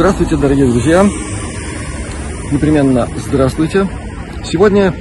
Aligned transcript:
Здравствуйте, 0.00 0.38
дорогие 0.38 0.64
друзья! 0.64 1.04
Непременно 2.50 3.06
здравствуйте! 3.18 3.86
Сегодня 4.42 4.94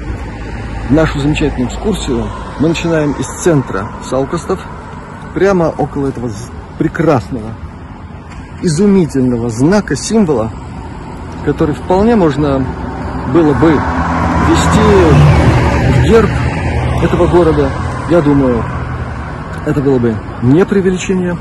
нашу 0.89 1.21
замечательную 1.21 1.69
экскурсию 1.69 2.25
мы 2.59 2.67
начинаем 2.67 3.13
из 3.13 3.25
центра 3.41 3.87
Салкостов, 4.03 4.59
прямо 5.33 5.73
около 5.77 6.07
этого 6.07 6.29
прекрасного, 6.77 7.53
изумительного 8.61 9.49
знака, 9.49 9.95
символа, 9.95 10.51
который 11.45 11.75
вполне 11.75 12.17
можно 12.17 12.61
было 13.33 13.53
бы 13.53 13.71
ввести 14.49 14.81
в 15.93 16.03
герб 16.09 16.29
этого 17.01 17.25
города. 17.27 17.69
Я 18.09 18.19
думаю, 18.19 18.65
это 19.65 19.79
было 19.79 19.97
бы 19.97 20.17
не 20.43 20.65
преувеличение, 20.65 21.37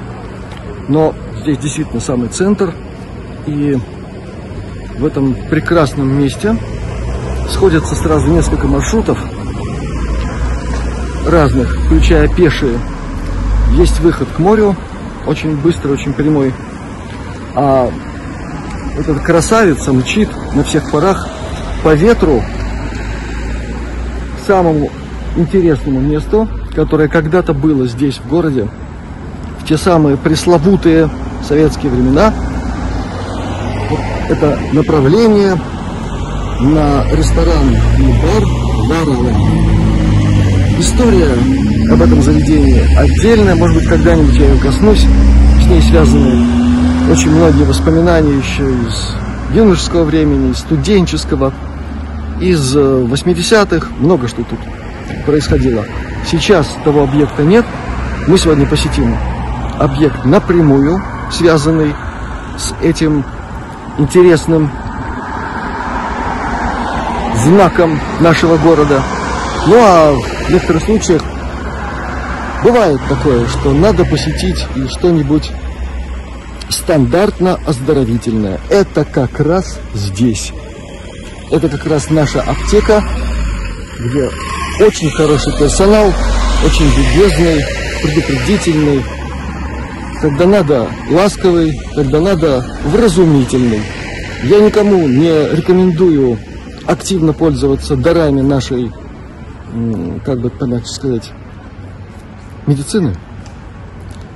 но 0.86 1.12
здесь 1.40 1.58
действительно 1.58 2.00
самый 2.00 2.28
центр– 2.28 2.72
и 3.48 3.78
в 4.98 5.06
этом 5.06 5.34
прекрасном 5.34 6.18
месте 6.18 6.56
сходятся 7.48 7.94
сразу 7.94 8.30
несколько 8.30 8.66
маршрутов 8.66 9.18
разных, 11.26 11.76
включая 11.86 12.28
пешие. 12.28 12.78
Есть 13.72 14.00
выход 14.00 14.28
к 14.34 14.38
морю, 14.38 14.76
очень 15.26 15.56
быстрый, 15.56 15.92
очень 15.92 16.12
прямой. 16.12 16.52
А 17.54 17.90
вот 18.96 19.08
эта 19.08 19.20
красавица 19.20 19.92
мчит 19.92 20.28
на 20.54 20.64
всех 20.64 20.90
парах 20.90 21.28
по 21.82 21.94
ветру 21.94 22.42
к 24.36 24.46
самому 24.46 24.90
интересному 25.36 26.00
месту, 26.00 26.48
которое 26.74 27.08
когда-то 27.08 27.54
было 27.54 27.86
здесь, 27.86 28.16
в 28.16 28.28
городе, 28.28 28.68
в 29.60 29.66
те 29.66 29.76
самые 29.76 30.16
пресловутые 30.16 31.08
советские 31.46 31.92
времена– 31.92 32.32
это 34.28 34.58
направление 34.72 35.58
на 36.60 37.04
ресторан 37.12 37.70
и 37.98 38.12
бар 38.22 38.44
Ларала. 38.88 39.32
История 40.78 41.32
об 41.90 42.02
этом 42.02 42.22
заведении 42.22 42.80
отдельная, 42.96 43.54
может 43.54 43.76
быть, 43.78 43.88
когда-нибудь 43.88 44.34
я 44.34 44.52
ее 44.52 44.60
коснусь. 44.60 45.06
С 45.62 45.66
ней 45.66 45.82
связаны 45.82 46.46
очень 47.10 47.30
многие 47.30 47.64
воспоминания 47.64 48.36
еще 48.36 48.64
из 48.64 49.14
юношеского 49.56 50.04
времени, 50.04 50.52
из 50.52 50.58
студенческого, 50.58 51.52
из 52.40 52.76
80-х, 52.76 53.88
э, 53.88 54.02
много 54.02 54.28
что 54.28 54.42
тут 54.44 54.58
происходило. 55.24 55.84
Сейчас 56.30 56.68
того 56.84 57.04
объекта 57.04 57.42
нет. 57.42 57.64
Мы 58.26 58.36
сегодня 58.36 58.66
посетим 58.66 59.16
объект 59.78 60.24
напрямую, 60.24 61.02
связанный 61.30 61.94
с 62.58 62.74
этим 62.82 63.24
интересным 63.98 64.70
знаком 67.44 67.98
нашего 68.20 68.56
города. 68.56 69.02
Ну 69.66 69.76
а 69.76 70.14
в 70.46 70.50
некоторых 70.50 70.84
случаях 70.84 71.22
бывает 72.62 73.00
такое, 73.08 73.46
что 73.46 73.72
надо 73.72 74.04
посетить 74.04 74.64
что-нибудь 74.96 75.50
стандартно 76.68 77.58
оздоровительное. 77.66 78.60
Это 78.70 79.04
как 79.04 79.40
раз 79.40 79.78
здесь. 79.94 80.52
Это 81.50 81.68
как 81.68 81.86
раз 81.86 82.10
наша 82.10 82.42
аптека, 82.42 83.02
где 83.98 84.30
очень 84.80 85.10
хороший 85.10 85.52
персонал, 85.58 86.12
очень 86.64 86.86
любезный, 86.86 87.64
предупредительный, 88.02 89.04
когда 90.20 90.46
надо 90.46 90.86
ласковый, 91.10 91.80
когда 91.94 92.20
надо 92.20 92.64
вразумительный. 92.84 93.80
Я 94.44 94.60
никому 94.60 95.06
не 95.06 95.54
рекомендую 95.54 96.38
активно 96.86 97.32
пользоваться 97.32 97.96
дарами 97.96 98.40
нашей, 98.40 98.90
как 100.24 100.40
бы 100.40 100.50
помягче 100.50 100.88
сказать, 100.88 101.30
медицины. 102.66 103.14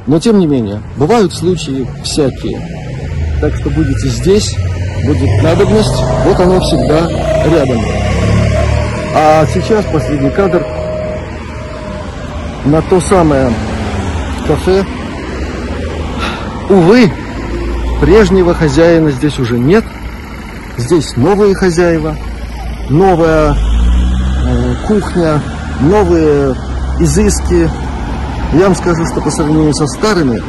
Но 0.06 0.18
тем 0.18 0.38
не 0.38 0.46
менее, 0.46 0.82
бывают 0.96 1.32
случаи 1.32 1.86
всякие. 2.02 2.60
Так 3.40 3.54
что 3.56 3.70
будете 3.70 4.08
здесь, 4.08 4.56
будет 5.04 5.42
надобность, 5.42 6.02
вот 6.24 6.38
оно 6.40 6.60
всегда 6.60 7.08
рядом. 7.50 7.80
А 9.14 9.46
сейчас 9.52 9.84
последний 9.86 10.30
кадр 10.30 10.64
на 12.64 12.80
то 12.82 13.00
самое 13.00 13.52
кафе, 14.46 14.84
Увы, 16.72 17.12
прежнего 18.00 18.54
хозяина 18.54 19.10
здесь 19.10 19.38
уже 19.38 19.58
нет. 19.58 19.84
Здесь 20.78 21.18
новые 21.18 21.54
хозяева, 21.54 22.16
новая 22.88 23.54
э, 23.54 24.74
кухня, 24.86 25.42
новые 25.82 26.54
изыски. 26.98 27.68
Я 28.54 28.64
вам 28.64 28.74
скажу, 28.74 29.04
что 29.04 29.20
по 29.20 29.30
сравнению 29.30 29.74
со 29.74 29.86
старыми, 29.86 30.42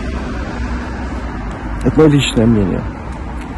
это 1.84 2.00
мое 2.00 2.08
личное 2.08 2.46
мнение, 2.46 2.82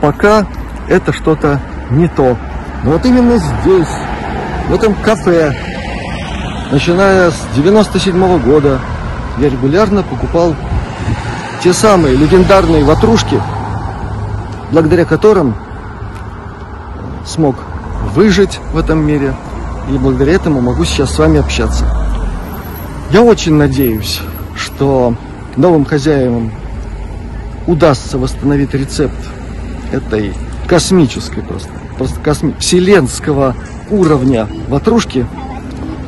пока 0.02 0.48
это 0.90 1.14
что-то 1.14 1.62
не 1.92 2.08
то. 2.08 2.36
Но 2.84 2.94
вот 2.94 3.06
именно 3.06 3.38
здесь, 3.38 3.96
в 4.70 4.74
этом 4.74 4.96
кафе, 5.04 5.54
начиная 6.72 7.30
с 7.30 7.48
97 7.56 8.16
-го 8.16 8.40
года, 8.40 8.80
я 9.38 9.50
регулярно 9.50 10.02
покупал 10.02 10.56
те 11.66 11.74
самые 11.74 12.16
легендарные 12.16 12.84
ватрушки, 12.84 13.42
благодаря 14.72 15.04
которым 15.04 15.56
смог 17.26 17.56
выжить 18.14 18.60
в 18.72 18.78
этом 18.78 19.00
мире, 19.00 19.34
и 19.90 19.98
благодаря 19.98 20.34
этому 20.34 20.62
могу 20.62 20.86
сейчас 20.86 21.16
с 21.16 21.18
вами 21.18 21.40
общаться. 21.40 21.86
Я 23.10 23.24
очень 23.24 23.56
надеюсь, 23.56 24.22
что 24.56 25.16
новым 25.56 25.86
хозяевам 25.86 26.52
удастся 27.66 28.20
восстановить 28.20 28.76
рецепт 28.76 29.18
этой 29.92 30.36
космической 30.68 31.42
просто, 31.42 31.70
просто 31.98 32.20
косми 32.20 32.54
вселенского 32.60 33.56
уровня 33.90 34.48
ватрушки, 34.68 35.26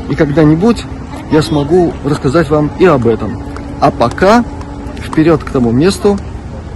и 0.08 0.14
когда-нибудь 0.14 0.86
я 1.32 1.42
смогу 1.42 1.94
рассказать 2.06 2.48
вам 2.52 2.70
и 2.78 2.86
об 2.86 3.08
этом. 3.08 3.42
А 3.82 3.90
пока 3.90 4.44
вперед 5.18 5.44
к 5.44 5.50
тому 5.50 5.72
месту, 5.72 6.16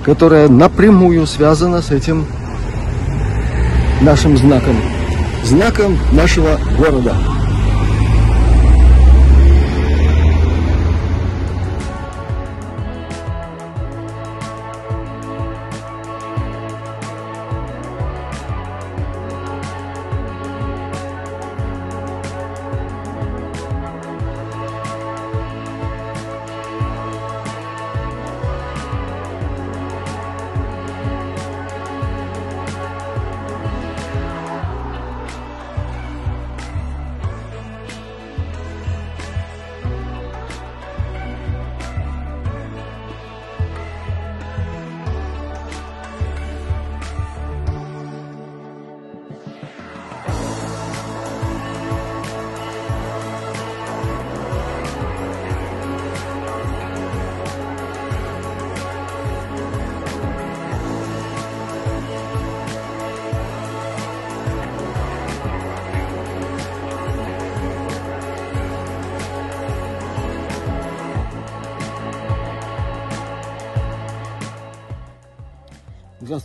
которое 0.03 0.50
напрямую 0.50 1.28
связано 1.28 1.84
с 1.84 1.91
этим 1.91 2.25
нашим 4.02 4.35
знаком, 4.35 4.75
знаком 5.44 5.95
нашего 6.12 6.57
города. 6.75 7.16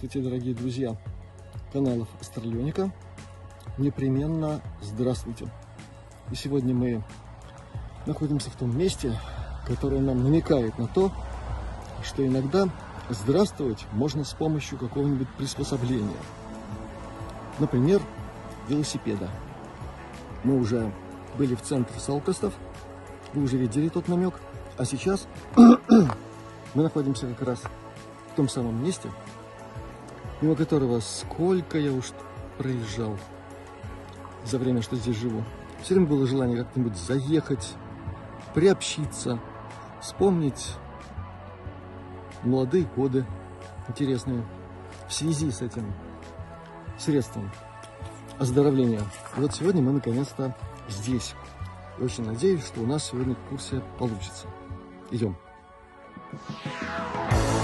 Здравствуйте, 0.06 0.28
дорогие 0.30 0.54
друзья 0.54 0.96
каналов 1.72 2.06
Астралионика. 2.20 2.92
Непременно 3.76 4.60
здравствуйте. 4.80 5.48
И 6.30 6.36
сегодня 6.36 6.72
мы 6.72 7.02
находимся 8.06 8.48
в 8.50 8.54
том 8.54 8.78
месте, 8.78 9.18
которое 9.66 10.00
нам 10.00 10.22
намекает 10.22 10.78
на 10.78 10.86
то, 10.86 11.10
что 12.04 12.24
иногда 12.24 12.68
здравствовать 13.10 13.84
можно 13.90 14.22
с 14.22 14.32
помощью 14.32 14.78
какого-нибудь 14.78 15.26
приспособления. 15.36 16.20
Например, 17.58 18.00
велосипеда. 18.68 19.28
Мы 20.44 20.56
уже 20.56 20.92
были 21.36 21.56
в 21.56 21.62
центре 21.62 21.98
Салкостов, 21.98 22.54
вы 23.34 23.42
уже 23.42 23.56
видели 23.56 23.88
тот 23.88 24.06
намек, 24.06 24.34
а 24.78 24.84
сейчас 24.84 25.26
мы 25.56 26.82
находимся 26.84 27.26
как 27.26 27.42
раз 27.48 27.60
в 28.32 28.36
том 28.36 28.48
самом 28.48 28.84
месте, 28.84 29.10
мимо 30.40 30.54
которого 30.54 31.00
сколько 31.00 31.78
я 31.78 31.92
уж 31.92 32.12
проезжал 32.58 33.16
за 34.44 34.58
время, 34.58 34.82
что 34.82 34.96
здесь 34.96 35.16
живу. 35.16 35.42
Все 35.82 35.94
время 35.94 36.08
было 36.08 36.26
желание 36.26 36.64
как-нибудь 36.64 36.96
заехать, 36.96 37.74
приобщиться, 38.54 39.38
вспомнить 40.00 40.74
молодые 42.42 42.84
годы 42.96 43.26
интересные 43.88 44.44
в 45.08 45.12
связи 45.12 45.50
с 45.50 45.62
этим 45.62 45.92
средством 46.98 47.50
оздоровления. 48.38 49.02
И 49.36 49.40
вот 49.40 49.54
сегодня 49.54 49.82
мы 49.82 49.92
наконец-то 49.92 50.56
здесь. 50.88 51.34
И 51.98 52.02
очень 52.02 52.24
надеюсь, 52.24 52.64
что 52.66 52.80
у 52.80 52.86
нас 52.86 53.04
сегодня 53.04 53.34
экскурсия 53.34 53.82
получится. 53.98 54.46
Идем. 55.10 55.36
Для 56.32 57.55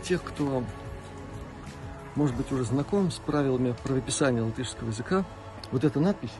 тех, 0.00 0.22
кто 0.22 0.64
может 2.16 2.36
быть, 2.36 2.50
уже 2.52 2.64
знаком 2.64 3.10
с 3.10 3.16
правилами 3.16 3.74
правописания 3.84 4.42
латышского 4.42 4.88
языка, 4.88 5.24
вот 5.70 5.84
эта 5.84 6.00
надпись, 6.00 6.34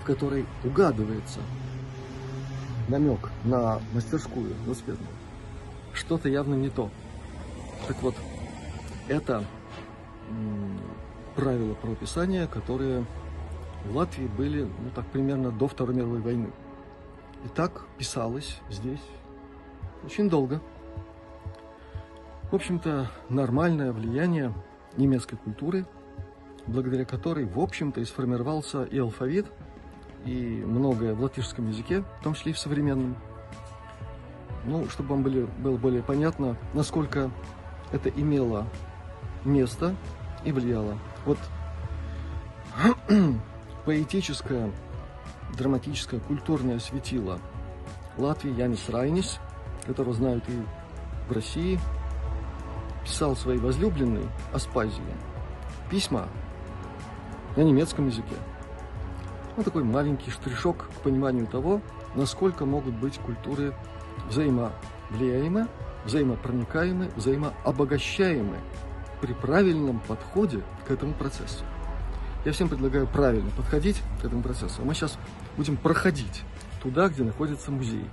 в 0.00 0.04
которой 0.04 0.46
угадывается 0.62 1.40
намек 2.88 3.30
на 3.44 3.80
мастерскую 3.92 4.54
велосипедную, 4.64 5.10
что-то 5.92 6.28
явно 6.28 6.54
не 6.54 6.70
то. 6.70 6.90
Так 7.88 8.00
вот, 8.02 8.14
это 9.08 9.44
правила 11.34 11.74
правописания, 11.74 12.46
которые 12.46 13.04
в 13.84 13.96
Латвии 13.96 14.26
были, 14.26 14.62
ну 14.62 14.90
так, 14.94 15.06
примерно 15.06 15.50
до 15.50 15.68
Второй 15.68 15.94
мировой 15.94 16.20
войны. 16.20 16.50
И 17.44 17.48
так 17.48 17.86
писалось 17.98 18.60
здесь 18.70 19.02
очень 20.04 20.28
долго. 20.28 20.60
В 22.50 22.54
общем-то, 22.54 23.10
нормальное 23.28 23.92
влияние 23.92 24.52
немецкой 24.96 25.36
культуры, 25.36 25.86
благодаря 26.66 27.04
которой, 27.04 27.46
в 27.46 27.58
общем-то, 27.58 28.00
и 28.00 28.04
сформировался 28.04 28.84
и 28.84 28.98
алфавит, 28.98 29.46
и 30.24 30.62
многое 30.64 31.14
в 31.14 31.20
латышском 31.20 31.68
языке, 31.68 32.04
в 32.20 32.22
том 32.22 32.34
числе 32.34 32.52
и 32.52 32.54
в 32.54 32.58
современном. 32.58 33.16
Ну, 34.66 34.88
чтобы 34.88 35.10
вам 35.10 35.22
были, 35.22 35.46
было 35.58 35.76
более 35.76 36.02
понятно, 36.02 36.56
насколько 36.72 37.30
это 37.92 38.08
имело 38.08 38.66
место 39.44 39.94
и 40.44 40.52
влияло. 40.52 40.98
Вот 41.26 41.38
поэтическое, 43.84 44.70
драматическое, 45.56 46.20
культурное 46.20 46.78
светило 46.78 47.38
Латвии 48.16 48.52
Янис 48.52 48.88
Райнис, 48.88 49.38
которого 49.86 50.14
знают 50.14 50.44
и 50.48 50.62
в 51.28 51.32
России, 51.32 51.78
писал 53.04 53.36
своей 53.36 53.58
возлюбленной 53.58 54.26
Аспазии 54.52 55.02
письма 55.90 56.28
на 57.56 57.62
немецком 57.62 58.06
языке. 58.06 58.34
Ну, 59.56 59.62
такой 59.62 59.84
маленький 59.84 60.30
штришок 60.30 60.88
к 60.88 61.02
пониманию 61.02 61.46
того, 61.46 61.80
насколько 62.14 62.64
могут 62.64 62.94
быть 62.94 63.18
культуры 63.18 63.74
взаимовлияемы, 64.28 65.68
взаимопроникаемы, 66.04 67.10
взаимообогащаемы 67.16 68.56
при 69.20 69.32
правильном 69.32 70.00
подходе 70.00 70.62
к 70.86 70.90
этому 70.90 71.14
процессу. 71.14 71.64
Я 72.44 72.52
всем 72.52 72.68
предлагаю 72.68 73.06
правильно 73.06 73.50
подходить 73.56 74.02
к 74.20 74.24
этому 74.24 74.42
процессу. 74.42 74.82
Мы 74.84 74.94
сейчас 74.94 75.16
будем 75.56 75.76
проходить 75.76 76.42
туда, 76.82 77.08
где 77.08 77.22
находится 77.22 77.70
музей. 77.70 78.04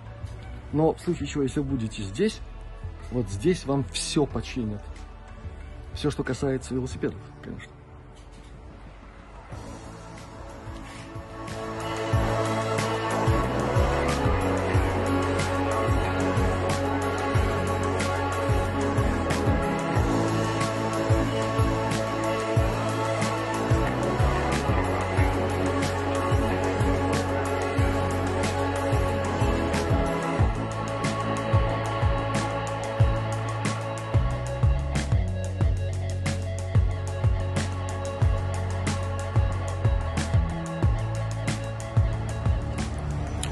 Но 0.74 0.94
в 0.94 1.02
случае 1.02 1.28
чего, 1.28 1.44
если 1.44 1.60
вы 1.60 1.66
будете 1.66 2.04
здесь, 2.04 2.40
вот 3.12 3.28
здесь 3.30 3.66
вам 3.66 3.84
все 3.92 4.26
починят. 4.26 4.82
Все, 5.94 6.10
что 6.10 6.24
касается 6.24 6.74
велосипедов, 6.74 7.20
конечно. 7.44 7.72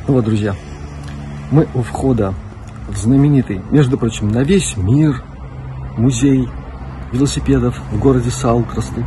Ну 0.10 0.16
вот, 0.16 0.26
друзья, 0.26 0.56
мы 1.52 1.68
у 1.76 1.84
входа 1.84 2.34
в 2.88 2.98
знаменитый, 2.98 3.62
между 3.70 3.96
прочим, 3.96 4.30
на 4.30 4.42
весь 4.42 4.76
мир 4.76 5.22
музей 5.98 6.50
велосипедов 7.12 7.80
в 7.92 8.00
городе 8.00 8.32
Саукрасты. 8.32 9.06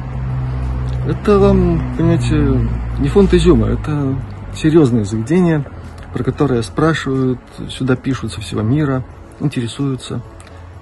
Это 1.04 1.40
вам, 1.40 1.96
понимаете, 1.96 2.70
не 3.00 3.08
фонд 3.08 3.34
изюма, 3.34 3.66
это 3.66 4.16
серьезное 4.54 5.02
заведение, 5.02 5.66
про 6.12 6.22
которое 6.22 6.62
спрашивают, 6.62 7.40
сюда 7.68 7.96
пишут 7.96 8.30
со 8.30 8.40
всего 8.40 8.62
мира, 8.62 9.04
интересуются. 9.40 10.22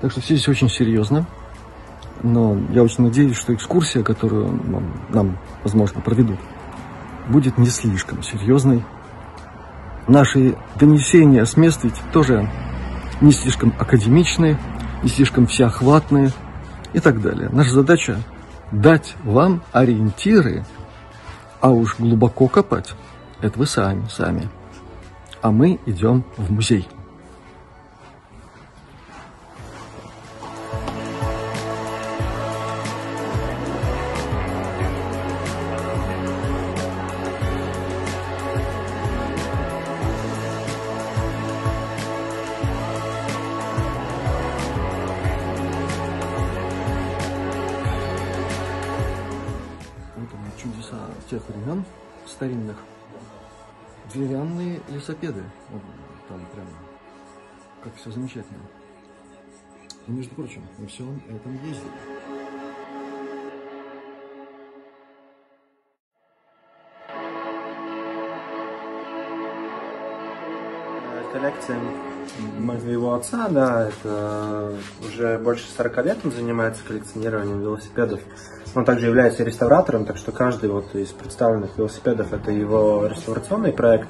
Так 0.02 0.12
что 0.12 0.20
все 0.20 0.34
здесь 0.34 0.48
очень 0.48 0.68
серьезно. 0.68 1.26
Но 2.22 2.58
я 2.72 2.82
очень 2.82 3.04
надеюсь, 3.04 3.38
что 3.38 3.54
экскурсия, 3.54 4.02
которую 4.02 4.48
нам, 4.64 4.84
нам 5.08 5.38
возможно, 5.64 6.02
проведут, 6.02 6.38
будет 7.30 7.56
не 7.56 7.68
слишком 7.68 8.22
серьезной 8.22 8.84
наши 10.09 10.57
донесения 10.76 11.45
с 11.45 11.57
мест 11.57 11.80
ведь 11.85 12.00
тоже 12.12 12.49
не 13.21 13.33
слишком 13.33 13.75
академичные, 13.78 14.59
не 15.02 15.09
слишком 15.09 15.47
всеохватные 15.47 16.33
и 16.92 17.00
так 17.00 17.21
далее. 17.21 17.49
Наша 17.50 17.71
задача 17.71 18.19
дать 18.73 19.14
вам 19.25 19.62
ориентиры, 19.73 20.64
а 21.61 21.71
уж 21.71 21.97
глубоко 21.99 22.49
копать, 22.49 22.95
это 23.40 23.59
вы 23.59 23.66
сами, 23.66 24.07
сами. 24.09 24.49
А 25.42 25.50
мы 25.50 25.78
идем 25.87 26.25
в 26.37 26.52
музей. 26.52 26.87
Все 58.00 58.11
замечательно. 58.11 58.61
И, 60.07 60.11
между 60.11 60.35
прочим, 60.35 60.62
мы 60.78 60.87
всем 60.87 61.23
этом 61.28 61.54
ездили. 61.64 61.90
коллекция 71.33 71.78
моего 72.59 73.14
отца, 73.14 73.49
да, 73.49 73.88
это 73.88 74.75
уже 75.07 75.38
больше 75.38 75.64
40 75.76 76.04
лет 76.04 76.19
он 76.25 76.33
занимается 76.33 76.83
коллекционированием 76.85 77.61
велосипедов. 77.61 78.21
Он 78.75 78.85
также 78.85 79.07
является 79.07 79.45
реставратором, 79.45 80.07
так 80.07 80.16
что 80.16 80.33
каждый 80.33 80.71
вот 80.71 80.92
из 80.95 81.09
представленных 81.11 81.78
велосипедов 81.78 82.33
это 82.33 82.50
его 82.50 83.07
реставрационный 83.07 83.73
проект. 83.73 84.09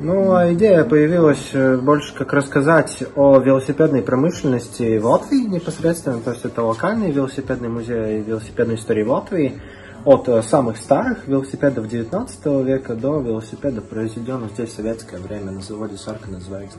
Ну, 0.00 0.34
а 0.34 0.52
идея 0.52 0.82
появилась 0.82 1.50
э, 1.52 1.76
больше 1.76 2.12
как 2.14 2.32
рассказать 2.32 3.04
о 3.14 3.38
велосипедной 3.38 4.02
промышленности 4.02 4.98
в 4.98 5.06
Латвии 5.06 5.46
непосредственно, 5.46 6.20
то 6.20 6.32
есть 6.32 6.44
это 6.44 6.62
локальный 6.62 7.12
велосипедный 7.12 7.68
музей 7.68 8.20
велосипедной 8.22 8.74
истории 8.74 9.04
в 9.04 9.10
Латвии, 9.12 9.60
от 10.04 10.28
э, 10.28 10.42
самых 10.42 10.78
старых 10.78 11.28
велосипедов 11.28 11.86
19 11.86 12.46
века 12.66 12.96
до 12.96 13.20
велосипедов, 13.20 13.84
произведенных 13.84 14.50
здесь 14.54 14.70
в 14.70 14.74
советское 14.74 15.18
время 15.18 15.52
на 15.52 15.60
заводе 15.60 15.96
Сарка 15.96 16.28
называется. 16.28 16.78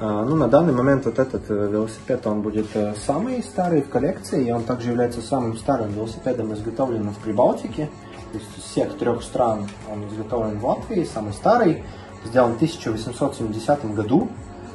А, 0.00 0.24
ну, 0.24 0.34
на 0.34 0.48
данный 0.48 0.72
момент 0.72 1.04
вот 1.04 1.20
этот 1.20 1.48
э, 1.48 1.54
велосипед, 1.54 2.26
он 2.26 2.42
будет 2.42 2.66
самый 3.06 3.40
старый 3.44 3.82
в 3.82 3.88
коллекции, 3.88 4.48
и 4.48 4.50
он 4.50 4.64
также 4.64 4.90
является 4.90 5.20
самым 5.20 5.56
старым 5.56 5.92
велосипедом, 5.92 6.52
изготовленным 6.54 7.14
в 7.14 7.18
Прибалтике. 7.18 7.88
То 8.32 8.38
есть 8.38 8.58
из 8.58 8.64
всех 8.64 8.98
трех 8.98 9.22
стран 9.22 9.68
он 9.88 10.08
изготовлен 10.08 10.58
в 10.58 10.66
Латвии, 10.66 11.04
самый 11.04 11.34
старый, 11.34 11.84
сделан 12.24 12.52
в 12.52 12.56
1870 12.56 13.94
году, 13.94 14.28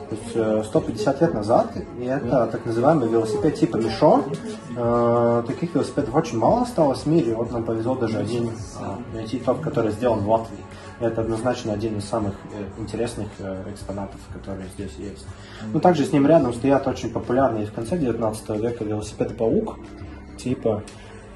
то 0.09 0.15
есть 0.15 0.67
150 0.69 1.21
лет 1.21 1.33
назад, 1.33 1.71
и 1.99 2.05
это 2.05 2.47
так 2.47 2.65
называемый 2.65 3.09
велосипед 3.09 3.55
типа 3.55 3.75
Мишо. 3.77 4.23
Таких 5.45 5.75
велосипедов 5.75 6.15
очень 6.15 6.37
мало 6.37 6.61
осталось 6.61 6.99
в 6.99 7.07
мире, 7.07 7.35
вот 7.35 7.51
нам 7.51 7.65
повезло 7.65 7.95
даже 7.95 8.17
один 8.17 8.51
найти 9.13 9.39
тот, 9.39 9.59
который 9.59 9.91
сделан 9.91 10.19
в 10.19 10.29
Латвии. 10.29 10.59
Это 10.99 11.21
однозначно 11.21 11.73
один 11.73 11.97
из 11.97 12.05
самых 12.05 12.33
э, 12.53 12.81
интересных 12.81 13.27
э, 13.37 13.63
экспонатов, 13.71 14.19
которые 14.33 14.67
здесь 14.69 14.93
есть. 14.97 15.27
Ну, 15.71 15.79
также 15.79 16.05
с 16.05 16.11
ним 16.11 16.25
рядом 16.25 16.53
стоят 16.53 16.87
очень 16.87 17.11
популярные 17.11 17.67
в 17.67 17.73
конце 17.73 17.99
19 17.99 18.49
века 18.59 18.83
велосипеды 18.83 19.35
«Паук», 19.35 19.77
типа 20.39 20.81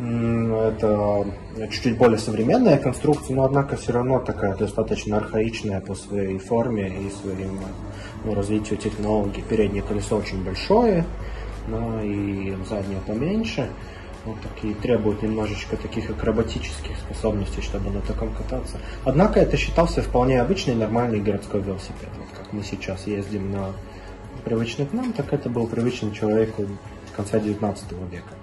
это 0.01 1.27
чуть-чуть 1.69 1.97
более 1.97 2.17
современная 2.17 2.77
конструкция, 2.77 3.35
но 3.35 3.45
однако 3.45 3.75
все 3.75 3.91
равно 3.91 4.19
такая 4.19 4.55
достаточно 4.55 5.17
архаичная 5.17 5.79
по 5.79 5.93
своей 5.93 6.39
форме 6.39 6.87
и 6.87 7.09
своим 7.09 7.59
ну, 8.25 8.33
развитию 8.33 8.79
технологий. 8.79 9.43
Переднее 9.47 9.83
колесо 9.83 10.17
очень 10.17 10.43
большое, 10.43 11.05
но 11.67 12.01
и 12.01 12.55
заднее 12.67 12.99
поменьше 13.05 13.69
вот 14.25 14.37
такие 14.41 14.75
требуют 14.75 15.23
немножечко 15.23 15.77
таких 15.77 16.09
акробатических 16.09 16.95
способностей, 16.97 17.61
чтобы 17.61 17.89
на 17.89 18.01
таком 18.01 18.33
кататься. 18.33 18.77
Однако 19.03 19.39
это 19.39 19.57
считался 19.57 20.01
вполне 20.01 20.41
обычный 20.41 20.75
нормальный 20.75 21.19
городской 21.19 21.61
велосипед. 21.61 22.09
Вот 22.17 22.27
как 22.37 22.53
мы 22.53 22.63
сейчас 22.63 23.07
ездим 23.07 23.51
на 23.51 23.73
привычный 24.45 24.85
к 24.85 24.93
нам, 24.93 25.13
так 25.13 25.33
это 25.33 25.49
был 25.49 25.67
привычный 25.67 26.11
человеку 26.11 26.67
конца 27.15 27.39
19 27.39 27.91
века. 28.11 28.33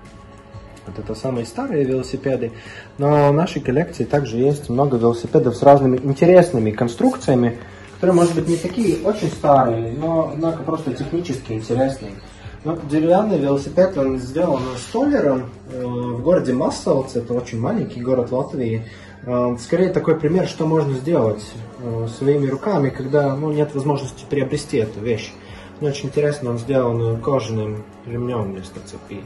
Вот 0.88 0.98
это 1.04 1.14
самые 1.14 1.46
старые 1.46 1.84
велосипеды. 1.84 2.52
Но 2.98 3.30
в 3.30 3.34
нашей 3.34 3.60
коллекции 3.60 4.04
также 4.04 4.38
есть 4.38 4.68
много 4.68 4.96
велосипедов 4.96 5.56
с 5.56 5.62
разными 5.62 5.98
интересными 5.98 6.70
конструкциями, 6.70 7.58
которые, 7.94 8.14
может 8.14 8.34
быть, 8.34 8.48
не 8.48 8.56
такие 8.56 8.98
очень 9.04 9.28
старые, 9.28 9.92
но, 9.92 10.30
однако, 10.32 10.62
просто 10.62 10.92
технически 10.94 11.52
интересные. 11.52 12.12
Ну, 12.64 12.76
деревянный 12.90 13.38
велосипед, 13.38 13.96
он 13.96 14.18
сделан 14.18 14.60
столером 14.76 15.50
э, 15.70 15.84
в 15.84 16.22
городе 16.22 16.52
Массалц, 16.52 17.14
это 17.14 17.34
очень 17.34 17.60
маленький 17.60 18.00
город 18.00 18.32
Латвии. 18.32 18.84
Э, 19.24 19.56
скорее 19.60 19.90
такой 19.90 20.18
пример, 20.18 20.48
что 20.48 20.66
можно 20.66 20.94
сделать 20.94 21.44
э, 21.80 22.06
своими 22.18 22.46
руками, 22.46 22.90
когда 22.90 23.34
ну, 23.36 23.52
нет 23.52 23.74
возможности 23.74 24.24
приобрести 24.28 24.78
эту 24.78 25.00
вещь. 25.00 25.32
Очень 25.80 26.08
интересно, 26.08 26.50
он 26.50 26.58
сделан 26.58 27.20
кожаным 27.20 27.84
ремнем 28.06 28.52
вместо 28.52 28.80
цепи. 28.80 29.22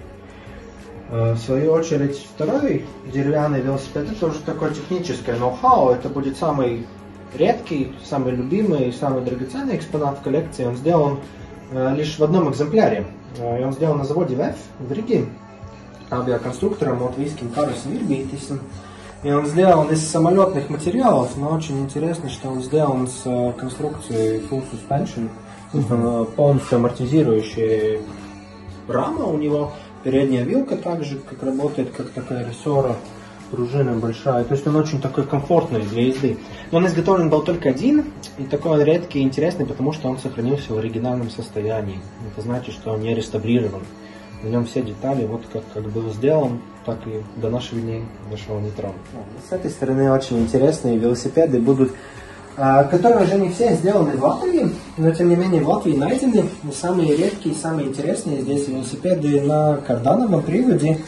Э, 1.13 1.35
в 1.35 1.39
свою 1.39 1.73
очередь, 1.73 2.27
второй 2.35 2.87
деревянный 3.13 3.61
велосипед, 3.61 4.11
это 4.11 4.27
уже 4.29 4.41
такое 4.41 4.71
техническое 4.71 5.37
ноу-хау, 5.37 5.91
это 5.91 6.09
будет 6.09 6.39
самый 6.39 6.87
редкий, 7.35 7.95
самый 8.03 8.33
любимый, 8.33 8.95
самый 8.95 9.23
драгоценный 9.23 9.77
экспонат 9.77 10.19
в 10.19 10.23
коллекции. 10.23 10.65
Он 10.65 10.75
сделан 10.75 11.19
э, 11.71 11.95
лишь 11.97 12.19
в 12.19 12.25
одном 12.25 12.51
экземпляре. 12.51 13.07
Э, 13.39 13.61
и 13.61 13.63
он 13.65 13.75
сделан 13.75 13.99
на 13.99 14.05
заводе 14.05 14.37
ВЭФ 14.37 14.57
в 14.79 14.91
Риге 14.91 15.27
авиаконструктором 16.11 17.03
латвийским 17.03 17.51
Карусом 17.51 17.95
Ирбитисом. 17.95 18.61
И 19.23 19.31
он 19.31 19.45
сделан 19.45 19.91
из 19.91 20.09
самолетных 20.09 20.71
материалов, 20.71 21.37
но 21.37 21.51
очень 21.51 21.79
интересно, 21.81 22.31
что 22.31 22.49
он 22.49 22.63
сделан 22.63 23.07
с 23.07 23.53
конструкцией 23.59 24.41
Full 24.51 24.65
Suspension. 24.73 25.29
Он 25.75 26.27
полностью 26.27 26.79
амортизирующая 26.79 28.01
рама 28.89 29.27
у 29.27 29.39
него, 29.39 29.73
передняя 30.03 30.45
вилка 30.45 30.77
также 30.77 31.19
как 31.19 31.43
работает, 31.43 31.91
как 31.91 32.11
такая 32.11 32.49
рессора 32.49 32.97
пружина 33.51 33.93
большая. 33.93 34.45
То 34.45 34.55
есть 34.55 34.67
он 34.67 34.77
очень 34.77 35.01
такой 35.01 35.25
комфортный 35.25 35.83
для 35.83 36.07
езды. 36.07 36.39
Но 36.71 36.79
он 36.79 36.87
изготовлен 36.87 37.29
был 37.29 37.43
только 37.43 37.69
один, 37.69 38.07
и 38.39 38.45
такой 38.45 38.73
он 38.73 38.83
редкий 38.83 39.21
и 39.21 39.23
интересный, 39.23 39.67
потому 39.67 39.93
что 39.93 40.09
он 40.09 40.19
сохранился 40.19 40.73
в 40.73 40.79
оригинальном 40.79 41.31
состоянии. 41.31 42.01
Это 42.33 42.41
значит, 42.41 42.75
что 42.75 42.93
он 42.93 43.01
не 43.01 43.15
реставрирован. 43.15 43.83
В 44.43 44.49
нем 44.49 44.65
все 44.65 44.83
детали, 44.83 45.25
вот 45.25 45.43
как, 45.53 45.63
как 45.73 45.85
был 45.91 46.11
сделан, 46.11 46.61
так 46.85 46.99
и 47.07 47.23
до 47.41 47.51
наших 47.51 47.81
дней 47.81 48.05
дошел 48.29 48.59
не 48.59 48.71
тронут. 48.71 48.97
С 49.49 49.53
этой 49.53 49.71
стороны 49.71 50.11
очень 50.11 50.41
интересные 50.41 50.99
велосипеды 50.99 51.61
будут 51.61 51.93
а, 52.57 52.85
которые 52.85 53.25
уже 53.25 53.39
не 53.39 53.49
все 53.49 53.75
сделаны 53.75 54.17
в 54.17 54.23
Латвии, 54.23 54.71
но 54.97 55.11
тем 55.13 55.29
не 55.29 55.37
менее 55.37 55.63
в 55.63 55.69
Латвии 55.69 55.97
найдены 55.97 56.45
самые 56.73 57.17
редкие, 57.17 57.55
самые 57.55 57.89
интересные 57.89 58.43
здесь 58.43 58.69
велосипеды 58.69 59.41
на 59.41 59.77
кардановом 59.79 60.43
приводе, 60.43 60.99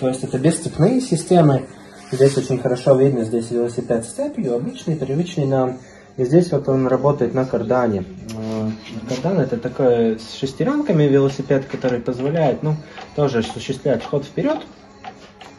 то 0.00 0.08
есть 0.08 0.24
это 0.24 0.38
бесцепные 0.38 1.00
системы, 1.00 1.66
Здесь 2.12 2.36
очень 2.36 2.58
хорошо 2.58 2.94
видно, 2.94 3.24
здесь 3.24 3.50
велосипед 3.50 4.04
с 4.04 4.08
цепью, 4.08 4.54
обычный, 4.54 4.96
привычный 4.96 5.46
нам. 5.46 5.78
И 6.18 6.24
здесь 6.26 6.52
вот 6.52 6.68
он 6.68 6.86
работает 6.86 7.32
на 7.32 7.46
кардане. 7.46 8.04
Э, 8.36 8.68
кардан 9.08 9.40
это 9.40 9.56
такой 9.56 10.18
с 10.18 10.34
шестеренками 10.38 11.04
велосипед, 11.04 11.64
который 11.64 12.00
позволяет, 12.00 12.62
ну, 12.62 12.76
тоже 13.16 13.38
осуществлять 13.38 14.04
ход 14.04 14.26
вперед. 14.26 14.58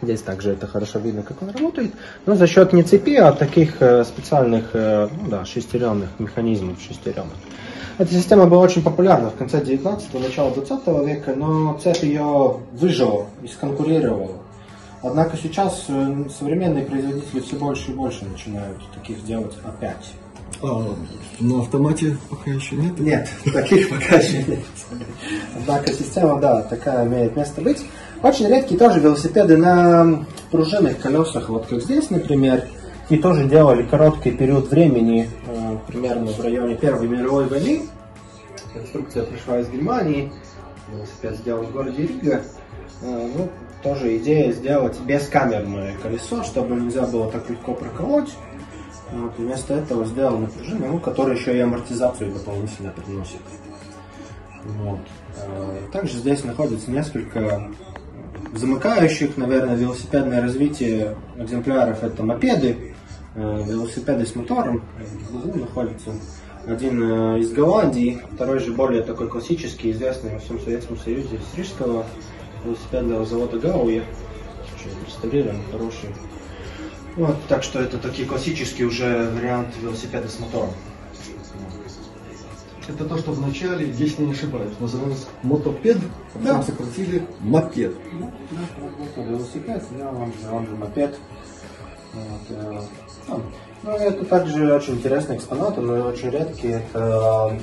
Здесь 0.03 0.21
также 0.21 0.51
это 0.51 0.67
хорошо 0.67 0.99
видно, 0.99 1.23
как 1.23 1.41
он 1.41 1.49
работает. 1.49 1.91
Но 2.27 2.35
за 2.35 2.45
счет 2.45 2.71
не 2.71 2.83
цепи, 2.83 3.15
а 3.15 3.31
таких 3.31 3.81
э, 3.81 4.03
специальных, 4.03 4.69
э, 4.73 5.09
ну, 5.23 5.29
да, 5.29 5.45
шестеренных 5.45 6.19
механизмов, 6.19 6.79
шестеренок. 6.87 7.33
Эта 7.97 8.11
система 8.11 8.47
была 8.47 8.61
очень 8.63 8.81
популярна 8.81 9.29
в 9.29 9.35
конце 9.35 9.61
19-го, 9.61 10.19
начала 10.19 10.51
20 10.51 10.87
века, 11.07 11.33
но 11.35 11.77
цепь 11.81 12.03
ее 12.03 12.57
выжила 12.73 13.27
и 13.43 13.47
сконкурировала. 13.47 14.31
Однако 15.03 15.37
сейчас 15.37 15.85
э, 15.89 16.25
современные 16.39 16.85
производители 16.85 17.41
все 17.41 17.55
больше 17.55 17.91
и 17.91 17.93
больше 17.93 18.25
начинают 18.25 18.77
таких 18.95 19.23
делать 19.25 19.53
опять. 19.63 20.13
А, 20.61 20.95
на 21.39 21.59
автомате 21.59 22.17
пока 22.29 22.51
еще 22.51 22.77
нет? 22.77 22.97
Нет, 22.99 23.29
таких 23.53 23.89
пока 23.89 24.15
еще 24.15 24.43
нет. 24.43 24.59
Однако 25.55 25.91
система, 25.91 26.39
да, 26.39 26.61
такая 26.63 27.05
имеет 27.05 27.35
место 27.35 27.61
быть. 27.61 27.85
Очень 28.23 28.47
редкие 28.47 28.79
тоже 28.79 29.01
велосипеды 29.01 29.57
на 29.57 30.25
пружинных 30.49 30.99
колесах, 30.99 31.49
вот 31.49 31.67
как 31.67 31.81
здесь, 31.81 32.09
например. 32.09 32.63
И 33.09 33.17
тоже 33.17 33.47
делали 33.49 33.83
короткий 33.83 34.31
период 34.31 34.69
времени, 34.69 35.29
э, 35.45 35.77
примерно 35.87 36.27
в 36.27 36.39
районе 36.41 36.75
Первой 36.75 37.07
мировой 37.07 37.47
войны. 37.47 37.83
Конструкция 38.73 39.23
пришла 39.23 39.59
из 39.59 39.69
Германии, 39.69 40.31
велосипед 40.89 41.35
сделан 41.35 41.65
в 41.65 41.71
городе 41.71 42.03
Рига. 42.03 42.43
Э, 43.01 43.29
ну, 43.35 43.49
тоже 43.83 44.17
идея 44.17 44.53
сделать 44.53 44.99
бескамерное 45.01 45.97
колесо, 46.01 46.43
чтобы 46.43 46.75
нельзя 46.75 47.05
было 47.05 47.29
так 47.29 47.49
легко 47.49 47.73
проколоть. 47.73 48.33
Вот, 49.11 49.33
вместо 49.37 49.75
этого 49.75 50.05
сделана 50.05 50.47
пружина, 50.47 50.87
ну, 50.87 50.99
которая 50.99 51.35
еще 51.35 51.55
и 51.55 51.59
амортизацию 51.59 52.31
дополнительно 52.31 52.91
приносит. 52.91 53.41
Вот. 54.63 54.99
Э, 55.37 55.79
также 55.91 56.17
здесь 56.17 56.43
находится 56.45 56.89
несколько 56.89 57.67
замыкающих, 58.53 59.37
наверное, 59.37 59.75
велосипедное 59.75 60.41
развитие 60.41 61.15
экземпляров. 61.37 62.03
Это 62.03 62.23
мопеды, 62.23 62.93
э, 63.35 63.63
велосипеды 63.67 64.25
с 64.25 64.35
мотором. 64.35 64.83
Углу 65.31 65.61
находится 65.61 66.11
один 66.65 67.37
из 67.37 67.51
Голландии, 67.51 68.21
второй 68.33 68.59
же 68.59 68.71
более 68.71 69.01
такой 69.01 69.27
классический, 69.27 69.91
известный 69.91 70.33
во 70.33 70.39
всем 70.39 70.59
Советском 70.59 70.97
Союзе, 70.97 71.35
из 71.35 71.57
Рижского 71.57 72.05
велосипедного 72.63 73.25
завода. 73.25 73.57
Очень 73.57 74.03
реставрирован, 75.05 75.57
хороший. 75.71 76.09
Вот, 77.15 77.35
так 77.47 77.63
что 77.63 77.79
это 77.79 77.97
такие 77.97 78.27
классические 78.27 78.87
уже 78.87 79.29
варианты 79.35 79.79
велосипеда 79.81 80.27
с 80.27 80.39
мотором. 80.39 80.71
Это 82.87 83.05
то, 83.05 83.17
что 83.17 83.31
в 83.31 83.39
начале, 83.39 83.89
если 83.97 84.23
не 84.23 84.33
ошибаюсь, 84.33 84.73
называлось 84.79 85.25
мотопед, 85.41 85.97
а 85.97 86.37
потом 86.37 86.43
да. 86.43 86.63
сократили 86.63 87.25
мопед. 87.39 87.95
Да, 88.51 89.23
велосипед, 89.23 89.83
да, 89.97 90.09
он 90.09 90.31
он 90.51 90.67
же 90.67 90.75
мопед. 90.75 91.17
Вот, 92.13 92.57
э, 92.57 92.81
ну, 93.83 93.91
это 93.91 94.25
также 94.25 94.73
очень 94.73 94.95
интересный 94.95 95.37
экспонат, 95.37 95.77
он 95.77 95.89
очень 95.89 96.29
редкий. 96.29 96.67
Это 96.69 97.57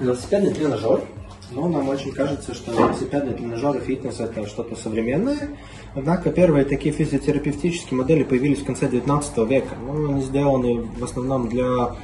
э, 0.00 0.04
велосипедный 0.04 0.52
тренажер. 0.52 1.02
Но 1.50 1.66
нам 1.66 1.88
очень 1.88 2.12
кажется, 2.12 2.52
что 2.54 2.72
велосипедные 2.72 3.34
тренажеры, 3.34 3.80
фитнес 3.80 4.20
это 4.20 4.46
что-то 4.46 4.76
современное. 4.76 5.56
Однако 5.94 6.30
первые 6.30 6.66
такие 6.66 6.94
физиотерапевтические 6.94 7.98
модели 7.98 8.22
появились 8.22 8.58
в 8.58 8.66
конце 8.66 8.86
19 8.86 9.38
века. 9.48 9.74
Ну, 9.82 10.10
они 10.10 10.22
сделаны 10.22 10.82
в 10.82 11.02
основном 11.02 11.48
для 11.48 11.96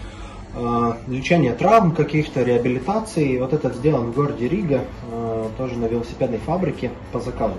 лечения 1.09 1.53
травм 1.53 1.93
каких-то, 1.93 2.43
реабилитации. 2.43 3.39
Вот 3.39 3.53
этот 3.53 3.75
сделан 3.77 4.13
в 4.13 4.15
городе 4.15 4.49
Рига, 4.49 4.85
э, 5.11 5.49
тоже 5.59 5.77
на 5.77 5.87
велосипедной 5.87 6.39
фабрике 6.39 6.91
по 7.13 7.21
заказу. 7.21 7.55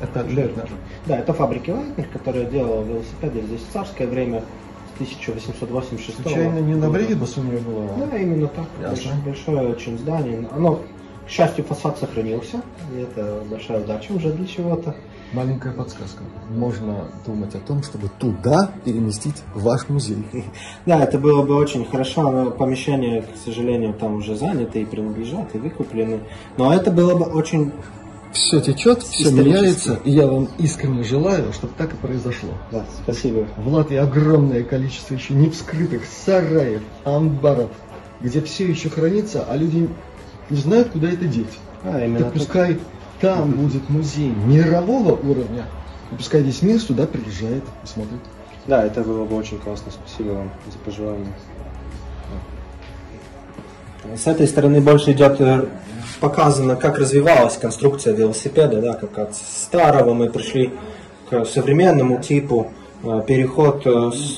Это 0.00 0.22
Лернер. 0.22 0.68
Да, 1.06 1.18
это 1.18 1.32
фабрика 1.32 1.70
Лайтнер, 1.70 2.06
которая 2.12 2.44
делала 2.44 2.82
велосипеды 2.82 3.42
здесь 3.42 3.60
в 3.60 3.72
царское 3.72 4.06
время 4.06 4.42
с 4.92 4.94
1886 4.94 6.22
Случайно 6.22 6.58
не 6.60 6.74
на 6.74 6.88
Бригибас 6.88 7.36
у 7.36 7.42
нее 7.42 7.58
было? 7.58 7.88
Да, 7.98 8.16
именно 8.16 8.48
так. 8.48 8.66
Ясно. 8.80 9.12
Большое, 9.24 9.58
большое 9.58 9.68
очень 9.68 9.98
здание. 9.98 10.48
Оно, 10.52 10.80
к 11.26 11.30
счастью, 11.30 11.64
фасад 11.64 11.98
сохранился. 11.98 12.62
И 12.94 13.00
это 13.00 13.42
большая 13.50 13.80
удача 13.80 14.12
уже 14.12 14.32
для 14.32 14.46
чего-то. 14.46 14.94
Маленькая 15.34 15.72
подсказка. 15.72 16.22
Можно 16.48 17.08
думать 17.26 17.56
о 17.56 17.58
том, 17.58 17.82
чтобы 17.82 18.08
туда 18.20 18.70
переместить 18.84 19.42
ваш 19.52 19.88
музей. 19.88 20.24
Да, 20.86 21.02
это 21.02 21.18
было 21.18 21.42
бы 21.42 21.56
очень 21.56 21.84
хорошо, 21.84 22.30
но 22.30 22.50
помещения, 22.52 23.22
к 23.22 23.36
сожалению, 23.44 23.94
там 23.94 24.16
уже 24.16 24.36
заняты 24.36 24.82
и 24.82 24.84
принадлежат, 24.84 25.52
и 25.54 25.58
выкуплены. 25.58 26.20
Но 26.56 26.72
это 26.72 26.92
было 26.92 27.16
бы 27.16 27.24
очень... 27.24 27.72
Все 28.32 28.60
течет, 28.60 29.02
все 29.02 29.30
меняется, 29.32 29.98
и 30.04 30.12
я 30.12 30.26
вам 30.26 30.48
искренне 30.58 31.02
желаю, 31.02 31.52
чтобы 31.52 31.72
так 31.76 31.94
и 31.94 31.96
произошло. 31.96 32.50
Да, 32.70 32.84
спасибо. 33.02 33.48
В 33.56 33.72
Латвии 33.72 33.96
огромное 33.96 34.62
количество 34.62 35.14
еще 35.14 35.34
не 35.34 35.50
вскрытых 35.50 36.02
сараев, 36.04 36.82
амбаров, 37.04 37.70
где 38.20 38.40
все 38.40 38.66
еще 38.68 38.88
хранится, 38.88 39.44
а 39.48 39.56
люди 39.56 39.88
не 40.50 40.56
знают, 40.56 40.90
куда 40.90 41.08
это 41.10 41.24
деть. 41.24 41.58
А, 41.82 42.04
именно 42.04 42.24
так. 42.24 42.34
пускай 42.34 42.78
там 43.20 43.52
будет 43.52 43.88
музей 43.88 44.30
мирового 44.30 45.12
уровня, 45.12 45.66
и 46.12 46.16
пускай 46.16 46.42
весь 46.42 46.62
мир 46.62 46.80
сюда 46.80 47.06
приезжает 47.06 47.64
и 47.82 47.86
смотрит. 47.86 48.20
Да, 48.66 48.84
это 48.84 49.02
было 49.02 49.24
бы 49.24 49.36
очень 49.36 49.58
классно. 49.58 49.92
Спасибо 49.92 50.32
вам 50.32 50.50
за 50.70 50.78
пожелание. 50.78 51.32
С 54.16 54.26
этой 54.26 54.46
стороны 54.46 54.80
больше 54.80 55.12
идет 55.12 55.40
э, 55.40 55.66
показано, 56.20 56.76
как 56.76 56.98
развивалась 56.98 57.56
конструкция 57.56 58.14
велосипеда, 58.14 58.80
да, 58.80 58.94
как 58.94 59.18
от 59.18 59.34
старого 59.34 60.12
мы 60.12 60.28
пришли 60.28 60.72
к 61.30 61.44
современному 61.46 62.20
типу, 62.20 62.70
э, 63.02 63.22
переход 63.26 63.82
э, 63.86 64.10
с 64.12 64.36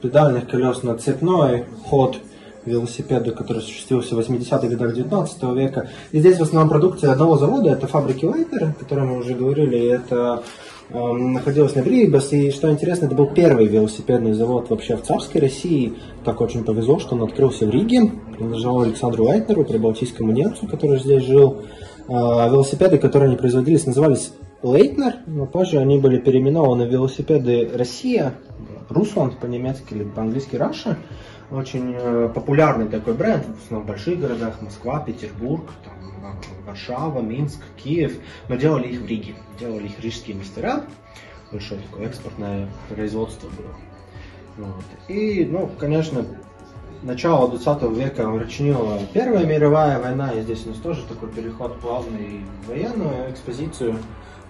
педальных 0.00 0.48
колес 0.48 0.82
на 0.82 0.96
цепной 0.96 1.64
ход 1.84 2.18
велосипеда, 2.66 3.30
который 3.30 3.62
существовал 3.62 4.04
в 4.04 4.12
80-х 4.12 4.68
годах 4.68 4.94
19 4.94 5.42
века. 5.54 5.88
И 6.12 6.18
здесь 6.18 6.38
в 6.38 6.42
основном 6.42 6.68
продукция 6.68 7.12
одного 7.12 7.38
завода, 7.38 7.70
это 7.70 7.86
фабрики 7.86 8.24
Лейтер, 8.24 8.64
о 8.64 8.72
которой 8.72 9.06
мы 9.06 9.18
уже 9.18 9.34
говорили, 9.34 9.88
это 9.88 10.42
эм, 10.90 11.34
находилась 11.34 11.74
на 11.74 11.82
Брибас, 11.82 12.32
и 12.32 12.50
что 12.50 12.70
интересно, 12.70 13.06
это 13.06 13.14
был 13.14 13.28
первый 13.28 13.66
велосипедный 13.66 14.32
завод 14.32 14.68
вообще 14.68 14.96
в 14.96 15.02
царской 15.02 15.40
России. 15.40 15.94
Так 16.24 16.40
очень 16.40 16.64
повезло, 16.64 16.98
что 16.98 17.14
он 17.14 17.22
открылся 17.22 17.66
в 17.66 17.70
Риге, 17.70 18.12
принадлежал 18.36 18.82
Александру 18.82 19.24
Лайтнеру, 19.24 19.64
прибалтийскому 19.64 20.32
немцу, 20.32 20.66
который 20.66 20.98
здесь 20.98 21.24
жил. 21.24 21.62
А, 22.08 22.48
велосипеды, 22.48 22.98
которые 22.98 23.28
они 23.28 23.36
производились, 23.36 23.86
назывались 23.86 24.32
Лейтнер, 24.62 25.16
но 25.26 25.46
позже 25.46 25.78
они 25.78 25.98
были 25.98 26.18
переименованы 26.18 26.84
велосипеды 26.84 27.68
Россия, 27.74 28.34
Русланд 28.88 29.38
по-немецки 29.38 29.94
или 29.94 30.04
по-английски 30.04 30.56
Раша. 30.56 30.98
Очень 31.50 31.94
э, 31.96 32.28
популярный 32.34 32.88
такой 32.88 33.14
бренд 33.14 33.46
в 33.46 33.64
основном 33.64 33.84
в 33.84 33.86
больших 33.86 34.18
городах, 34.18 34.60
Москва, 34.60 34.98
Петербург, 34.98 35.70
там, 35.84 35.94
э, 36.24 36.66
Варшава, 36.66 37.20
Минск, 37.20 37.60
Киев, 37.76 38.18
но 38.48 38.56
делали 38.56 38.88
их 38.88 39.00
в 39.02 39.06
Риге, 39.06 39.36
делали 39.58 39.86
их 39.86 40.00
рижские 40.00 40.36
мастера, 40.36 40.82
большое 41.52 41.80
такое 41.82 42.06
экспортное 42.06 42.68
производство 42.88 43.48
было. 43.48 44.66
Вот. 44.66 44.84
И, 45.06 45.44
ну, 45.44 45.70
конечно, 45.78 46.26
начало 47.02 47.48
20 47.48 47.82
века 47.96 48.26
омрачнила 48.26 48.98
Первая 49.12 49.44
мировая 49.44 50.00
война, 50.00 50.32
и 50.32 50.42
здесь 50.42 50.66
у 50.66 50.70
нас 50.70 50.78
тоже 50.78 51.04
такой 51.04 51.28
переход 51.28 51.78
плавный 51.78 52.40
в 52.64 52.70
военную 52.70 53.30
экспозицию. 53.30 53.98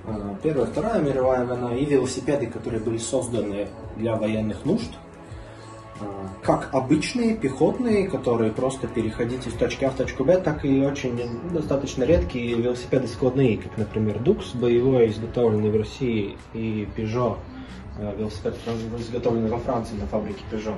Э, 0.06 0.35
Первая, 0.42 0.66
Вторая 0.66 1.02
мировая 1.02 1.44
война 1.44 1.76
и 1.76 1.85
велосипеды, 1.85 2.46
которые 2.46 2.82
были 2.82 2.96
созданы 2.96 3.68
для 3.96 4.16
военных 4.16 4.64
нужд. 4.64 4.90
Э, 6.00 6.28
Как 6.42 6.74
обычные, 6.74 7.37
пехотные, 7.37 8.09
которые 8.09 8.52
просто 8.52 8.87
переходить 8.87 9.46
из 9.46 9.54
точки 9.54 9.85
А 9.85 9.90
в 9.90 9.96
точку 9.96 10.24
Б, 10.24 10.38
так 10.38 10.64
и 10.64 10.82
очень 10.82 11.14
ну, 11.14 11.50
достаточно 11.50 12.04
редкие 12.04 12.54
велосипеды 12.54 13.06
складные, 13.09 13.59
как, 13.59 13.76
например, 13.76 14.18
Дукс 14.18 14.54
боевой, 14.54 15.11
изготовленный 15.11 15.70
в 15.70 15.76
России, 15.76 16.37
и 16.52 16.88
Peugeot, 16.96 17.38
э, 17.98 18.14
велосипед, 18.18 18.56
изготовленный 18.98 19.50
во 19.50 19.59
Франции 19.59 19.96
на 19.96 20.06
фабрике 20.06 20.44
Peugeot. 20.50 20.76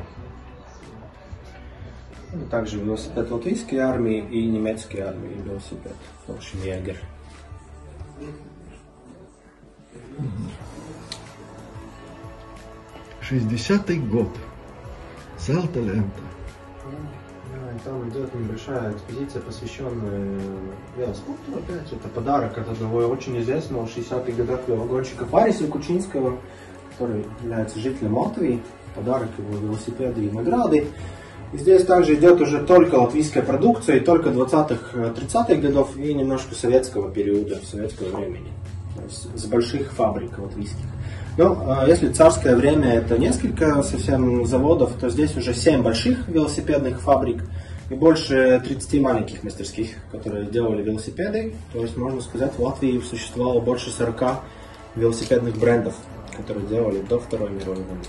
Ну, 2.33 2.46
Также 2.46 2.78
велосипед 2.78 3.31
латвийской 3.31 3.76
армии 3.76 4.18
и 4.31 4.46
немецкой 4.46 5.00
армии 5.00 5.35
велосипед 5.44 5.96
Фолшенегер. 6.26 6.96
60-й 13.22 13.98
год. 13.98 14.28
Зелта 14.28 14.38
лента. 14.38 14.47
Да, 17.52 17.72
и 17.74 17.78
там 17.84 18.08
идет 18.08 18.34
небольшая 18.34 18.92
экспозиция, 18.92 19.40
посвященная 19.42 20.40
велоспорту. 20.96 21.56
Опять 21.56 21.92
это 21.92 22.08
подарок 22.08 22.58
от 22.58 22.68
одного 22.68 22.98
очень 22.98 23.40
известного 23.40 23.87
в 23.87 23.96
60-х 23.96 24.32
годах 24.32 24.61
велогонщика 24.66 25.24
Париса 25.24 25.66
Кучинского, 25.66 26.38
который 26.92 27.24
является 27.42 27.78
жителем 27.78 28.18
Латвии. 28.18 28.61
Подарок 28.94 29.28
его 29.38 29.56
велосипеды 29.58 30.26
и 30.26 30.30
награды. 30.30 30.87
Здесь 31.52 31.84
также 31.84 32.14
идет 32.16 32.40
уже 32.40 32.64
только 32.64 32.96
латвийская 32.96 33.42
продукция, 33.42 33.96
и 33.96 34.00
только 34.00 34.30
20-х, 34.30 34.98
30-х 34.98 35.54
годов, 35.54 35.96
и 35.96 36.12
немножко 36.12 36.54
советского 36.54 37.11
периода, 37.11 37.58
советского 37.64 38.16
времени. 38.16 38.52
То 38.96 39.02
есть 39.04 39.38
с 39.38 39.46
больших 39.46 39.92
фабрик 39.92 40.38
латвийских. 40.38 40.84
Ну, 41.38 41.57
а 41.68 41.87
если 41.87 42.09
царское 42.09 42.57
время 42.57 42.94
это 42.94 43.16
несколько 43.16 43.81
совсем 43.85 44.44
заводов, 44.44 44.94
то 44.94 45.09
здесь 45.09 45.37
уже 45.37 45.55
7 45.55 45.83
больших 45.83 46.27
велосипедных 46.27 47.01
фабрик 47.01 47.44
и 47.90 47.94
больше 47.94 48.61
30 48.66 49.01
маленьких 49.01 49.44
мастерских, 49.44 49.90
которые 50.11 50.46
делали 50.46 50.83
велосипеды. 50.83 51.55
То 51.72 51.81
есть, 51.81 51.96
можно 51.96 52.20
сказать, 52.22 52.55
в 52.59 52.61
Латвии 52.61 52.98
существовало 52.98 53.61
больше 53.61 53.90
40 53.90 54.40
велосипедных 54.96 55.57
брендов, 55.57 55.94
которые 56.37 56.66
делали 56.66 57.03
до 57.03 57.20
Второй 57.20 57.51
мировой 57.51 57.85
войны. 57.85 58.05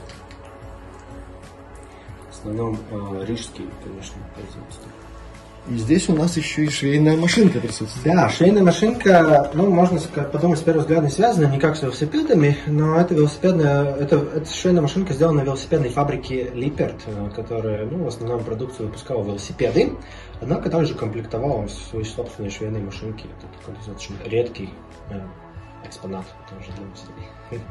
В 2.32 2.36
основном 2.36 2.80
э, 2.90 3.26
рижские, 3.28 3.68
конечно, 3.84 4.18
производства. 4.34 4.90
И 5.70 5.78
здесь 5.78 6.10
у 6.10 6.16
нас 6.16 6.36
еще 6.36 6.66
и 6.66 6.70
швейная 6.70 7.16
машинка 7.16 7.60
присутствует. 7.60 8.04
Да, 8.04 8.28
швейная 8.30 8.64
машинка, 8.64 9.52
ну, 9.54 9.70
можно 9.70 10.00
подумать, 10.00 10.58
с 10.58 10.64
первого 10.64 10.82
взгляда 10.82 11.06
не 11.06 11.12
связана 11.12 11.46
никак 11.54 11.78
с 11.78 11.84
велосипедами, 11.84 12.58
но 12.66 13.00
это 13.00 13.14
велосипедная, 13.14 13.94
это, 13.96 14.16
это 14.16 14.52
швейная 14.52 14.82
машинка 14.82 15.14
сделана 15.14 15.42
на 15.42 15.46
велосипедной 15.46 15.90
фабрике 15.90 16.46
Lippert, 16.46 17.02
э, 17.06 17.30
которая, 17.36 17.86
ну, 17.86 18.06
в 18.06 18.08
основном 18.08 18.44
продукцию 18.44 18.88
выпускала 18.88 19.24
велосипеды, 19.24 19.94
однако 20.42 20.72
также 20.72 20.96
комплектовала 20.96 21.68
свои 21.68 22.04
собственные 22.04 22.50
швейные 22.50 22.82
машинки. 22.82 23.28
Это 23.38 23.48
такой 23.60 23.76
достаточно 23.76 24.16
редкий 24.26 24.72
э, 25.12 25.22
экспонат 25.86 26.26
тоже 26.50 26.72
для 26.76 26.88
мастерей. 26.88 27.64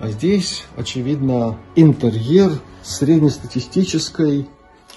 А 0.00 0.08
здесь, 0.08 0.64
очевидно, 0.76 1.58
интерьер 1.76 2.52
среднестатистической 2.82 4.48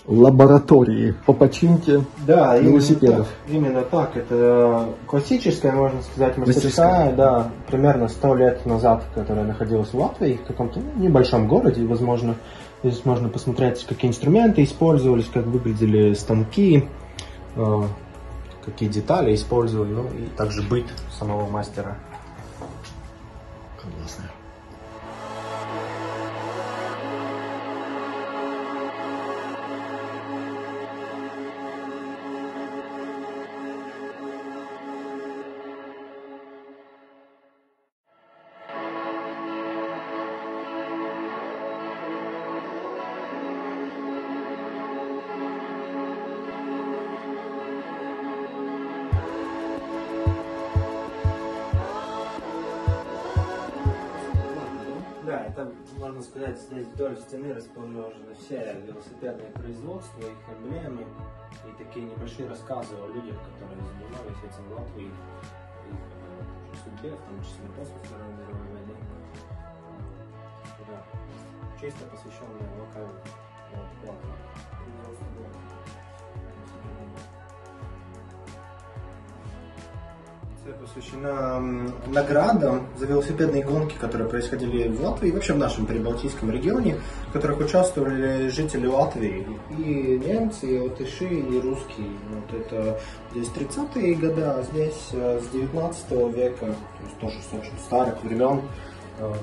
лаборатории 0.06 1.14
по 1.26 1.34
починке 1.34 2.04
Да, 2.26 2.58
именно 2.58 2.70
велосипедов. 2.72 3.28
так. 3.28 3.54
Именно 3.56 3.82
так. 3.84 4.18
Это 4.18 4.90
классическая, 5.08 5.72
можно 5.72 6.02
сказать, 6.02 6.38
мастерская, 6.38 7.06
Мастерская. 7.06 7.14
да, 7.16 7.52
примерно 7.68 8.08
сто 8.08 8.36
лет 8.36 8.66
назад, 8.66 9.04
которая 9.14 9.46
находилась 9.46 9.90
в 9.94 10.00
Латвии, 10.00 10.40
в 10.44 10.48
каком-то 10.48 10.80
небольшом 10.96 11.48
городе, 11.48 11.86
возможно, 11.86 12.36
здесь 12.84 13.06
можно 13.06 13.30
посмотреть, 13.30 13.86
какие 13.86 14.10
инструменты 14.10 14.64
использовались, 14.64 15.28
как 15.32 15.46
выглядели 15.46 16.14
станки, 16.14 16.88
э, 17.56 17.82
какие 18.66 18.90
детали 18.90 19.36
использовали, 19.36 19.92
ну 19.94 20.06
и 20.08 20.26
также 20.36 20.64
быт 20.64 20.86
самого 21.20 21.48
мастера. 21.48 21.96
Классно. 23.80 24.26
Стены 57.32 57.54
расположены 57.54 58.36
все 58.36 58.76
велосипедные 58.86 59.52
производства, 59.52 60.20
их 60.20 60.38
эмблемы 60.50 61.06
и 61.66 61.82
такие 61.82 62.06
небольшие 62.06 62.50
рассказы 62.50 62.94
о 62.94 63.08
людях, 63.08 63.38
которые 63.54 63.82
занимались 63.82 64.44
этим 64.44 64.64
в 64.68 64.74
Латвии, 64.74 65.06
их 65.06 65.14
э, 65.94 66.76
судьбе, 66.84 67.16
в 67.16 67.22
том 67.22 67.42
числе 67.42 67.70
после 67.78 67.96
Второй 68.04 68.34
мировой 68.34 68.68
войны. 68.74 68.96
Да, 70.90 71.02
чисто 71.80 72.06
посвященные 72.08 72.68
локальным 72.78 73.16
вот, 73.72 74.10
Латвии. 74.10 75.81
Посвящена 80.80 81.60
наградам 82.08 82.88
за 82.98 83.06
велосипедные 83.06 83.64
гонки, 83.64 83.96
которые 84.00 84.30
происходили 84.30 84.88
в 84.90 85.04
Латвии 85.04 85.30
и 85.30 85.32
вообще 85.32 85.54
в 85.54 85.58
нашем 85.58 85.86
прибалтийском 85.86 86.52
регионе, 86.52 86.98
в 87.30 87.32
которых 87.32 87.60
участвовали 87.60 88.48
жители 88.50 88.86
Латвии, 88.86 89.46
и 89.72 90.22
немцы, 90.26 90.76
и 90.76 90.80
латыши, 90.80 91.28
и 91.28 91.60
русские. 91.60 92.08
Вот 92.30 92.60
это 92.60 93.00
здесь 93.32 93.48
30-е 93.50 94.16
годы, 94.16 94.42
а 94.42 94.64
здесь 94.72 95.10
э, 95.14 95.40
с 95.42 95.52
19 95.52 96.12
века, 96.36 96.66
то 96.66 97.04
есть 97.04 97.18
тоже 97.20 97.38
с 97.50 97.54
очень 97.54 97.78
старых 97.84 98.24
времен, 98.24 98.62
э, 99.20 99.34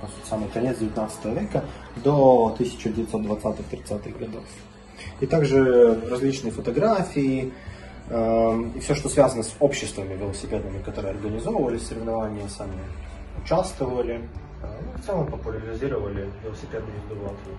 по 0.00 0.28
самый 0.28 0.48
конец 0.50 0.78
19 0.78 1.24
века, 1.40 1.64
до 1.96 2.54
1920-30-х 2.58 4.10
годов. 4.18 4.44
И 5.20 5.26
также 5.26 6.00
различные 6.08 6.52
фотографии, 6.52 7.52
и 8.74 8.80
все, 8.80 8.94
что 8.94 9.08
связано 9.08 9.42
с 9.42 9.54
обществами 9.58 10.14
велосипедными, 10.14 10.82
которые 10.82 11.12
организовывали 11.14 11.78
соревнования, 11.78 12.46
сами 12.48 12.78
участвовали, 13.42 14.28
э, 14.62 14.80
ну, 14.84 15.00
в 15.00 15.06
целом 15.06 15.26
популяризировали 15.26 16.30
велосипедную 16.44 16.94
езду 16.98 17.14
в 17.14 17.22
Латвии. 17.22 17.56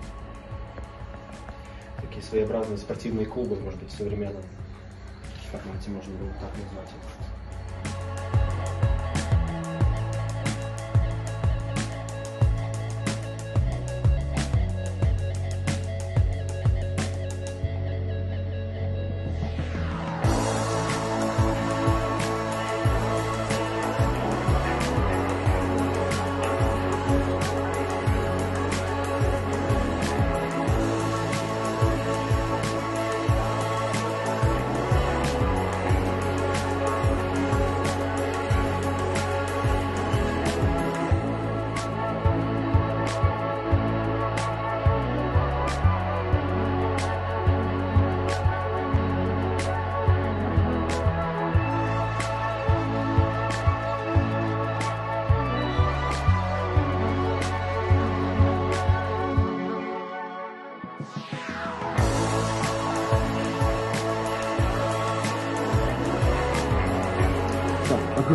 Такие 2.02 2.22
своеобразные 2.22 2.78
спортивные 2.78 3.26
клубы, 3.26 3.56
может 3.60 3.80
быть, 3.80 3.90
в 3.92 3.98
современном 3.98 4.44
формате 5.52 5.90
можно 5.90 6.14
было 6.18 6.30
так 6.40 6.52
назвать. 6.58 7.43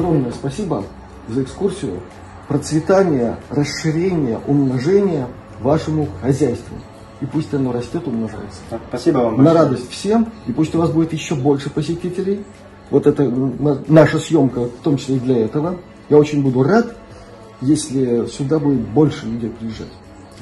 Огромное 0.09 0.33
спасибо 0.33 0.85
за 1.29 1.43
экскурсию, 1.43 2.01
процветания, 2.49 3.39
расширения, 3.51 4.41
умножения 4.47 5.27
вашему 5.61 6.09
хозяйству. 6.23 6.77
И 7.21 7.27
пусть 7.27 7.53
оно 7.53 7.73
растет, 7.73 8.07
умножается. 8.07 8.61
Спасибо 8.89 9.19
вам. 9.19 9.43
На 9.43 9.53
радость 9.53 9.91
всем, 9.91 10.29
и 10.47 10.53
пусть 10.53 10.75
у 10.75 10.79
вас 10.79 10.91
будет 10.91 11.13
еще 11.13 11.35
больше 11.35 11.69
посетителей. 11.69 12.45
Вот 12.91 13.07
это 13.07 13.25
наша 13.89 14.19
съемка, 14.19 14.61
в 14.61 14.83
том 14.83 14.97
числе 14.97 15.17
и 15.17 15.21
для 15.21 15.45
этого. 15.45 15.77
Я 16.09 16.17
очень 16.17 16.43
буду 16.43 16.63
рад, 16.63 16.97
если 17.61 18.27
сюда 18.27 18.59
будет 18.59 18.89
больше 18.89 19.27
людей 19.27 19.51
приезжать. 19.51 19.89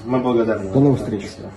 Мы 0.04 0.20
благодарны. 0.20 0.70
До 0.70 0.80
новых 0.80 1.00
встреч. 1.00 1.22
Спасибо. 1.22 1.50